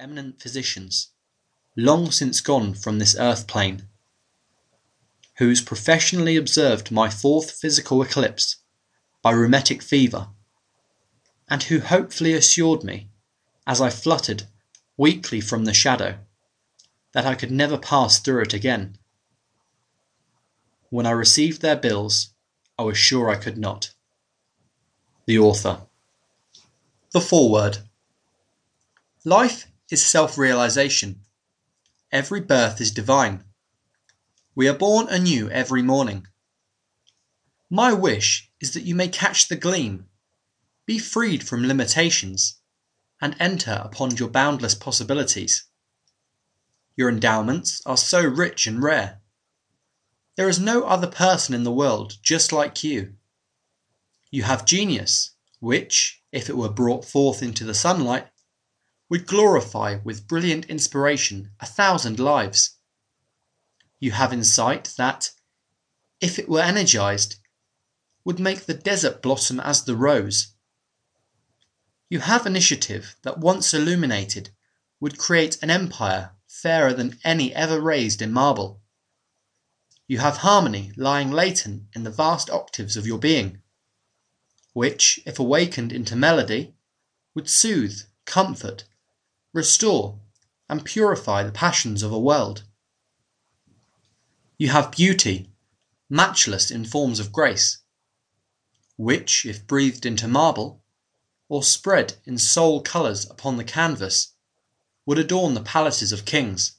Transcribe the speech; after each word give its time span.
eminent 0.00 0.40
physicians, 0.40 1.08
long 1.76 2.10
since 2.10 2.40
gone 2.40 2.72
from 2.72 2.98
this 2.98 3.14
earth 3.18 3.46
plane, 3.46 3.82
who's 5.36 5.60
professionally 5.60 6.36
observed 6.36 6.90
my 6.90 7.10
fourth 7.10 7.50
physical 7.50 8.02
eclipse 8.02 8.56
by 9.20 9.30
rheumatic 9.30 9.82
fever, 9.82 10.28
and 11.50 11.64
who 11.64 11.80
hopefully 11.80 12.32
assured 12.32 12.82
me, 12.82 13.08
as 13.66 13.80
I 13.80 13.90
fluttered 13.90 14.44
weakly 14.96 15.40
from 15.40 15.66
the 15.66 15.74
shadow, 15.74 16.18
that 17.12 17.26
I 17.26 17.34
could 17.34 17.50
never 17.50 17.76
pass 17.76 18.18
through 18.18 18.42
it 18.42 18.54
again. 18.54 18.96
When 20.88 21.04
I 21.04 21.10
received 21.10 21.60
their 21.60 21.76
bills, 21.76 22.30
I 22.78 22.84
was 22.84 22.96
sure 22.96 23.28
I 23.28 23.36
could 23.36 23.58
not. 23.58 23.92
The 25.26 25.38
author. 25.38 25.82
The 27.12 27.20
foreword. 27.20 27.78
Life 29.24 29.69
is 29.90 30.04
self 30.04 30.38
realization. 30.38 31.20
Every 32.12 32.40
birth 32.40 32.80
is 32.80 32.90
divine. 32.90 33.44
We 34.54 34.68
are 34.68 34.74
born 34.74 35.08
anew 35.08 35.50
every 35.50 35.82
morning. 35.82 36.26
My 37.68 37.92
wish 37.92 38.50
is 38.60 38.72
that 38.74 38.82
you 38.82 38.94
may 38.94 39.08
catch 39.08 39.48
the 39.48 39.56
gleam, 39.56 40.06
be 40.86 40.98
freed 40.98 41.46
from 41.46 41.66
limitations, 41.66 42.56
and 43.20 43.36
enter 43.38 43.80
upon 43.84 44.16
your 44.16 44.28
boundless 44.28 44.74
possibilities. 44.74 45.64
Your 46.96 47.08
endowments 47.08 47.80
are 47.86 47.96
so 47.96 48.22
rich 48.22 48.66
and 48.66 48.82
rare. 48.82 49.20
There 50.36 50.48
is 50.48 50.58
no 50.58 50.84
other 50.84 51.06
person 51.06 51.54
in 51.54 51.64
the 51.64 51.72
world 51.72 52.14
just 52.22 52.52
like 52.52 52.82
you. 52.82 53.14
You 54.30 54.42
have 54.44 54.64
genius, 54.64 55.32
which, 55.60 56.22
if 56.32 56.48
it 56.48 56.56
were 56.56 56.68
brought 56.68 57.04
forth 57.04 57.42
into 57.42 57.64
the 57.64 57.74
sunlight, 57.74 58.28
would 59.10 59.26
glorify 59.26 59.98
with 60.04 60.28
brilliant 60.28 60.64
inspiration 60.66 61.50
a 61.58 61.66
thousand 61.66 62.20
lives. 62.20 62.76
You 63.98 64.12
have 64.12 64.32
insight 64.32 64.94
that, 64.96 65.32
if 66.20 66.38
it 66.38 66.48
were 66.48 66.62
energized, 66.62 67.36
would 68.24 68.38
make 68.38 68.64
the 68.64 68.74
desert 68.74 69.20
blossom 69.20 69.58
as 69.58 69.84
the 69.84 69.96
rose. 69.96 70.54
You 72.08 72.20
have 72.20 72.46
initiative 72.46 73.16
that 73.22 73.38
once 73.38 73.74
illuminated 73.74 74.50
would 75.00 75.18
create 75.18 75.60
an 75.60 75.70
empire 75.70 76.30
fairer 76.46 76.92
than 76.92 77.18
any 77.24 77.52
ever 77.54 77.80
raised 77.80 78.22
in 78.22 78.32
marble. 78.32 78.80
You 80.06 80.18
have 80.18 80.38
harmony 80.38 80.92
lying 80.96 81.32
latent 81.32 81.84
in 81.94 82.04
the 82.04 82.10
vast 82.10 82.48
octaves 82.48 82.96
of 82.96 83.06
your 83.06 83.18
being, 83.18 83.60
which, 84.72 85.18
if 85.26 85.38
awakened 85.40 85.92
into 85.92 86.14
melody, 86.14 86.74
would 87.34 87.48
soothe, 87.48 88.02
comfort, 88.24 88.84
restore, 89.52 90.20
and 90.68 90.84
purify 90.84 91.42
the 91.42 91.52
passions 91.52 92.02
of 92.02 92.12
a 92.12 92.18
world. 92.18 92.64
You 94.58 94.68
have 94.68 94.92
beauty, 94.92 95.50
matchless 96.08 96.70
in 96.70 96.84
forms 96.84 97.18
of 97.18 97.32
grace, 97.32 97.78
which, 98.96 99.46
if 99.46 99.66
breathed 99.66 100.06
into 100.06 100.28
marble, 100.28 100.82
or 101.48 101.62
spread 101.62 102.14
in 102.24 102.38
soul 102.38 102.82
colours 102.82 103.28
upon 103.28 103.56
the 103.56 103.64
canvas, 103.64 104.34
would 105.06 105.18
adorn 105.18 105.54
the 105.54 105.62
palaces 105.62 106.12
of 106.12 106.24
kings. 106.24 106.78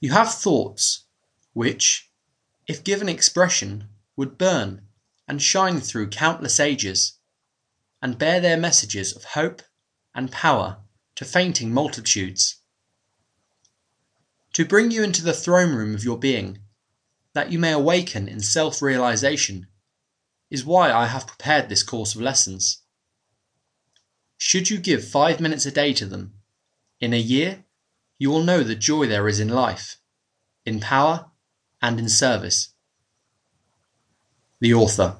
You 0.00 0.12
have 0.12 0.34
thoughts, 0.34 1.04
which, 1.54 2.10
if 2.66 2.84
given 2.84 3.08
expression, 3.08 3.88
would 4.16 4.36
burn 4.36 4.82
and 5.26 5.40
shine 5.40 5.80
through 5.80 6.10
countless 6.10 6.60
ages, 6.60 7.14
and 8.02 8.18
bear 8.18 8.40
their 8.40 8.56
messages 8.56 9.14
of 9.16 9.24
hope 9.24 9.62
and 10.18 10.32
power 10.32 10.78
to 11.14 11.24
fainting 11.24 11.72
multitudes. 11.72 12.56
To 14.54 14.64
bring 14.64 14.90
you 14.90 15.04
into 15.04 15.22
the 15.22 15.32
throne 15.32 15.76
room 15.76 15.94
of 15.94 16.02
your 16.02 16.18
being, 16.18 16.58
that 17.34 17.52
you 17.52 17.58
may 17.60 17.70
awaken 17.70 18.26
in 18.26 18.40
self 18.40 18.82
realization, 18.82 19.68
is 20.50 20.64
why 20.64 20.90
I 20.90 21.06
have 21.06 21.28
prepared 21.28 21.68
this 21.68 21.84
course 21.84 22.16
of 22.16 22.20
lessons. 22.20 22.82
Should 24.36 24.70
you 24.70 24.78
give 24.78 25.08
five 25.08 25.38
minutes 25.38 25.66
a 25.66 25.70
day 25.70 25.92
to 25.92 26.04
them, 26.04 26.34
in 26.98 27.14
a 27.14 27.16
year 27.16 27.64
you 28.18 28.28
will 28.28 28.42
know 28.42 28.64
the 28.64 28.74
joy 28.74 29.06
there 29.06 29.28
is 29.28 29.38
in 29.38 29.48
life, 29.48 29.98
in 30.66 30.80
power, 30.80 31.26
and 31.80 32.00
in 32.00 32.08
service. 32.08 32.70
The 34.58 34.74
Author 34.74 35.18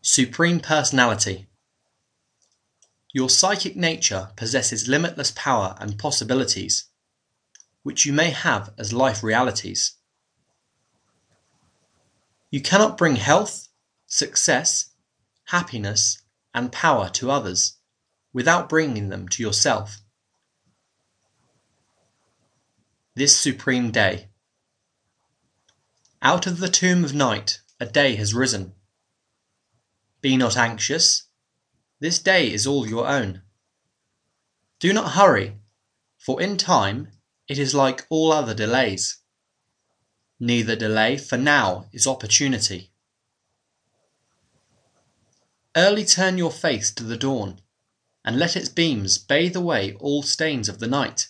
Supreme 0.00 0.60
Personality 0.60 1.47
your 3.12 3.30
psychic 3.30 3.74
nature 3.74 4.30
possesses 4.36 4.88
limitless 4.88 5.30
power 5.30 5.76
and 5.80 5.98
possibilities, 5.98 6.86
which 7.82 8.04
you 8.04 8.12
may 8.12 8.30
have 8.30 8.72
as 8.76 8.92
life 8.92 9.22
realities. 9.22 9.94
You 12.50 12.60
cannot 12.60 12.98
bring 12.98 13.16
health, 13.16 13.68
success, 14.06 14.90
happiness, 15.46 16.22
and 16.54 16.72
power 16.72 17.08
to 17.10 17.30
others 17.30 17.78
without 18.32 18.68
bringing 18.68 19.08
them 19.08 19.28
to 19.28 19.42
yourself. 19.42 19.98
This 23.14 23.36
supreme 23.36 23.90
day. 23.90 24.28
Out 26.20 26.46
of 26.46 26.58
the 26.58 26.68
tomb 26.68 27.04
of 27.04 27.14
night 27.14 27.60
a 27.80 27.86
day 27.86 28.16
has 28.16 28.34
risen. 28.34 28.74
Be 30.20 30.36
not 30.36 30.56
anxious 30.56 31.27
this 32.00 32.18
day 32.18 32.52
is 32.52 32.66
all 32.66 32.86
your 32.86 33.06
own. 33.06 33.42
Do 34.80 34.92
not 34.92 35.12
hurry, 35.12 35.56
for 36.18 36.40
in 36.40 36.56
time 36.56 37.08
it 37.48 37.58
is 37.58 37.74
like 37.74 38.06
all 38.10 38.32
other 38.32 38.54
delays. 38.54 39.18
Neither 40.38 40.76
delay, 40.76 41.16
for 41.16 41.36
now 41.36 41.86
is 41.92 42.06
opportunity. 42.06 42.90
Early 45.76 46.04
turn 46.04 46.38
your 46.38 46.52
face 46.52 46.92
to 46.92 47.04
the 47.04 47.16
dawn, 47.16 47.60
and 48.24 48.38
let 48.38 48.56
its 48.56 48.68
beams 48.68 49.18
bathe 49.18 49.56
away 49.56 49.94
all 49.94 50.22
stains 50.22 50.68
of 50.68 50.78
the 50.78 50.86
night. 50.86 51.28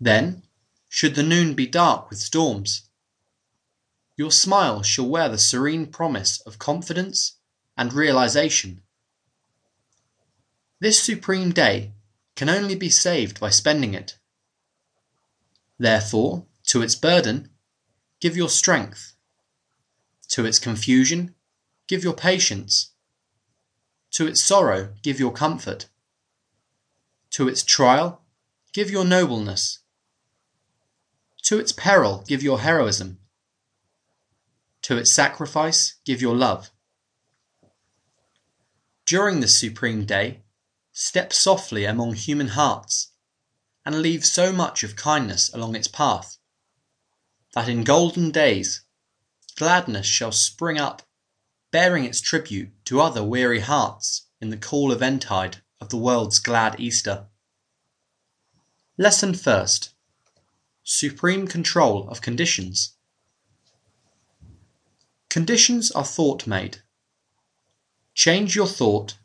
Then, 0.00 0.42
should 0.88 1.14
the 1.14 1.22
noon 1.22 1.54
be 1.54 1.66
dark 1.66 2.10
with 2.10 2.18
storms, 2.18 2.88
your 4.16 4.30
smile 4.30 4.82
shall 4.82 5.08
wear 5.08 5.28
the 5.28 5.38
serene 5.38 5.88
promise 5.88 6.40
of 6.42 6.60
confidence 6.60 7.38
and 7.76 7.92
realization. 7.92 8.83
This 10.84 11.02
supreme 11.02 11.50
day 11.52 11.92
can 12.36 12.50
only 12.50 12.74
be 12.74 12.90
saved 12.90 13.40
by 13.40 13.48
spending 13.48 13.94
it. 13.94 14.18
Therefore, 15.78 16.44
to 16.64 16.82
its 16.82 16.94
burden, 16.94 17.48
give 18.20 18.36
your 18.36 18.50
strength. 18.50 19.14
To 20.28 20.44
its 20.44 20.58
confusion, 20.58 21.34
give 21.88 22.04
your 22.04 22.12
patience. 22.12 22.92
To 24.10 24.26
its 24.26 24.42
sorrow, 24.42 24.92
give 25.00 25.18
your 25.18 25.32
comfort. 25.32 25.88
To 27.30 27.48
its 27.48 27.62
trial, 27.62 28.20
give 28.74 28.90
your 28.90 29.06
nobleness. 29.06 29.78
To 31.44 31.58
its 31.58 31.72
peril, 31.72 32.24
give 32.28 32.42
your 32.42 32.60
heroism. 32.60 33.20
To 34.82 34.98
its 34.98 35.10
sacrifice, 35.10 35.94
give 36.04 36.20
your 36.20 36.36
love. 36.36 36.68
During 39.06 39.40
this 39.40 39.56
supreme 39.56 40.04
day, 40.04 40.43
Step 40.96 41.32
softly 41.32 41.84
among 41.84 42.14
human 42.14 42.46
hearts, 42.46 43.08
and 43.84 44.00
leave 44.00 44.24
so 44.24 44.52
much 44.52 44.84
of 44.84 44.94
kindness 44.94 45.52
along 45.52 45.74
its 45.74 45.88
path, 45.88 46.38
that 47.52 47.68
in 47.68 47.82
golden 47.82 48.30
days 48.30 48.82
gladness 49.56 50.06
shall 50.06 50.30
spring 50.30 50.78
up, 50.78 51.02
bearing 51.72 52.04
its 52.04 52.20
tribute 52.20 52.70
to 52.84 53.00
other 53.00 53.24
weary 53.24 53.58
hearts 53.58 54.26
in 54.40 54.50
the 54.50 54.56
cool 54.56 54.92
eventide 54.92 55.56
of 55.80 55.88
the 55.88 55.96
world's 55.96 56.38
glad 56.38 56.78
Easter. 56.78 57.26
Lesson 58.96 59.34
first 59.34 59.94
Supreme 60.84 61.48
Control 61.48 62.08
of 62.08 62.20
Conditions. 62.20 62.92
Conditions 65.28 65.90
are 65.90 66.04
thought 66.04 66.46
made. 66.46 66.82
Change 68.14 68.54
your 68.54 68.68
thought 68.68 69.16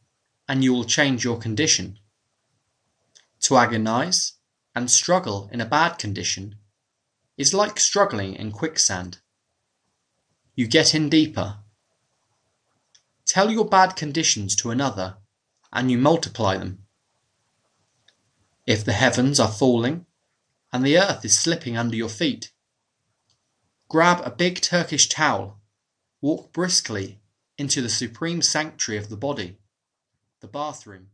and 0.49 0.63
you 0.63 0.73
will 0.73 0.83
change 0.83 1.23
your 1.23 1.37
condition. 1.37 1.99
To 3.41 3.55
agonize 3.55 4.33
and 4.73 4.89
struggle 4.89 5.47
in 5.53 5.61
a 5.61 5.65
bad 5.65 5.99
condition 5.99 6.55
is 7.37 7.53
like 7.53 7.79
struggling 7.79 8.33
in 8.33 8.51
quicksand. 8.51 9.19
You 10.55 10.65
get 10.67 10.95
in 10.95 11.07
deeper. 11.07 11.59
Tell 13.27 13.51
your 13.51 13.63
bad 13.63 13.95
conditions 13.95 14.55
to 14.55 14.71
another, 14.71 15.17
and 15.71 15.91
you 15.91 15.99
multiply 15.99 16.57
them. 16.57 16.79
If 18.65 18.83
the 18.83 18.93
heavens 18.93 19.39
are 19.39 19.51
falling 19.51 20.07
and 20.73 20.83
the 20.83 20.97
earth 20.97 21.23
is 21.23 21.37
slipping 21.37 21.77
under 21.77 21.95
your 21.95 22.09
feet, 22.09 22.51
grab 23.87 24.25
a 24.25 24.31
big 24.31 24.61
Turkish 24.61 25.09
towel, 25.09 25.59
walk 26.21 26.51
briskly 26.51 27.19
into 27.59 27.83
the 27.83 27.89
supreme 27.89 28.41
sanctuary 28.41 28.97
of 28.97 29.09
the 29.09 29.17
body 29.17 29.58
the 30.39 30.47
bathroom 30.47 31.07